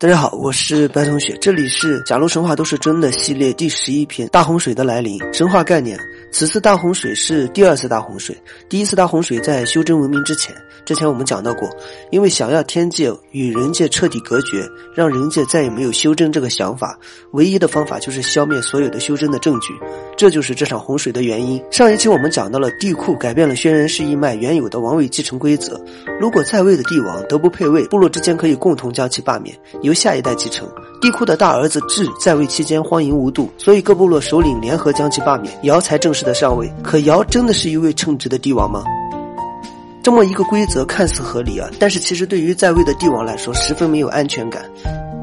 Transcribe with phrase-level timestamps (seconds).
[0.00, 5.18] 大家好，我是白同学，这里是《假如神话都是真的》系列第十一篇《大洪水的来临》。
[5.32, 5.98] 神话概念：
[6.30, 10.54] 此次大洪水是第二次大洪水，第一次大洪水在修真文明之前。
[10.84, 11.68] 之前我们讲到过，
[12.12, 14.64] 因为想要天界与人界彻底隔绝，
[14.94, 16.96] 让人界再也没有修真这个想法，
[17.32, 19.74] 唯一的方法就是消灭所有的修真的证据，
[20.16, 21.60] 这就是这场洪水的原因。
[21.72, 25.78] 上一期我们讲到了帝库改变了轩辕氏一脉原有的王位继承规则，
[26.20, 29.54] 如果在位的帝王德不配位，部落之间可以共同将其罢免。
[29.88, 30.68] 由下一代继承。
[31.00, 36.70] 帝喾的大儿子智在位期间荒淫无度，所以各部落首领联合将其罢免，尧才正式的上位。
[36.82, 38.84] 可尧真的是一位称职的帝王吗？
[40.02, 44.62] 这么一个规则看似合理啊，但是其实对于在位的帝王来说十分没有安全感。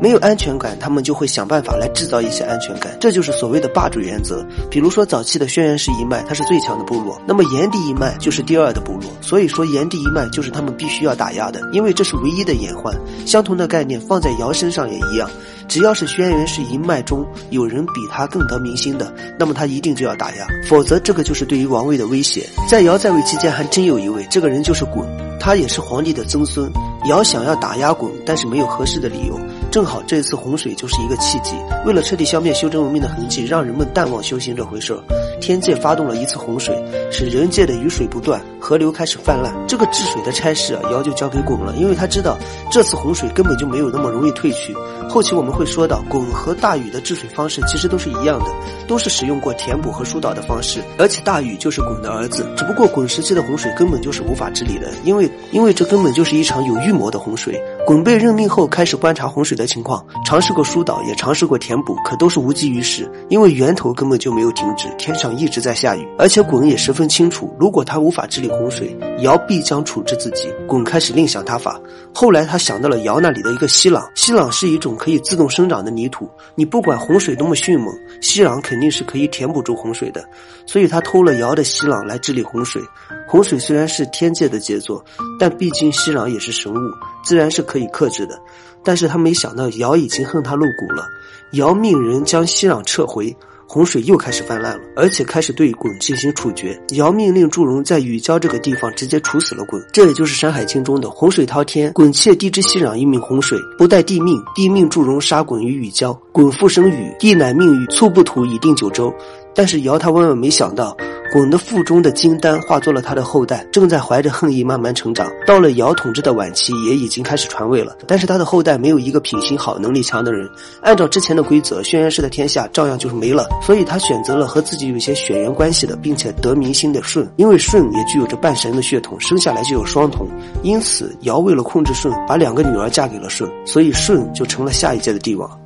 [0.01, 4.45] 没有安全感，他们就会想办法来制造一些安全感，这就是所谓的霸主原则。
[4.69, 12.93] 比如说早期的轩辕氏一脉，它是最强的部落，那么炎帝一脉就是第二的部落，所以说炎帝一脉就是他们必须要打压的，因为这是唯一的隐患。
[13.25, 15.29] 相同的概念放在尧身上也一样，
[15.67, 22.47] 只要是轩辕氏一脉中有人比他更得民心的，那么他一定就要打压，否则这个就是对于王位的威胁。
[22.69, 25.05] 在尧在位期间，还真有一位，这个人就是鲧，
[25.39, 26.69] 他也是皇帝的曾孙。
[27.07, 29.39] 尧想要打压鲧，但是没有合适的理由。
[29.75, 31.53] 正好这次洪水就是一个契机。
[31.85, 35.03] 为了彻底消灭修真文明的痕迹，让人们淡忘修行这回事儿，
[35.45, 36.75] 天界发动了一次洪水，
[37.11, 39.53] 使人界的雨水不断，河流开始泛滥。
[39.67, 42.35] 这个治水的差事啊，尧就交给鲧了，因为他知道
[42.71, 44.75] 这次洪水根本就没有那么容易退去。
[45.07, 48.45] 后期我们会说到，鲧和大禹的治水方式其实都是一样的，
[48.87, 50.81] 都是使用过填补和疏导的方式。
[50.97, 57.61] 而且大禹就是鲧的儿子，只不过鲧时期的洪水根本就是无法治理的，因为因为这根本就是一场有预谋的洪水。
[57.85, 66.07] 鲧被任命后，开始观察洪水的情况，尝试过疏导，也尝试过填补，可都是无济于事，因为源头根本就没有停止，天上一直在下雨。
[66.17, 70.47] 而且鲧也十分清楚，如果他无法治理洪水，尧必将处置自己。
[70.67, 71.79] 鲧开始另想他法，
[72.13, 80.23] 后来他想到了尧那里的一个息壤，息壤是一种可以自动生长的泥土，你不管洪水多么迅猛，息壤肯定是可以填补住洪水的，
[80.65, 82.81] 所以他偷了尧的息壤来治理洪水。
[83.27, 85.03] 洪水虽然是天界的杰作，
[85.39, 86.77] 但毕竟息壤也是神物，
[87.23, 88.39] 自然是可以克制的。
[88.83, 91.07] 但是他没想到尧已经恨他入骨了，
[91.53, 93.35] 尧命人将息壤撤回，
[93.67, 96.79] 洪水又开始泛滥了，而且开始对鲧进行处决。
[96.91, 109.13] 尧命令祝融在禹郊这个地方直接处死了鲧，这也就是《山海经》中的洪水滔天，鲧窃帝之息壤一命洪水，不待帝命，帝命祝融杀鲧于禹郊，鲧复生禹，帝乃命禹促不土以定九州。
[109.53, 110.95] 但是尧他万万没想到。
[111.35, 115.29] 鲧的腹中的金丹化作了他的后代，正在怀着恨意慢慢成长。
[115.45, 117.93] 到了尧统治的晚期，也已经开始传位了。
[118.07, 120.49] 但是他的后代没有一个品行好、能力强的人。
[120.81, 123.49] 按照之前的规则，轩辕氏的天下照样就是没了。
[123.61, 130.25] 所以他选择了和自己有些血缘关系的，并且得民心的舜，因为舜也具有着半神的血统，生下来就有双瞳。
[130.63, 135.64] 因此，尧为了控制舜，把两个女儿嫁给了舜，所以舜就成了下一届的帝王。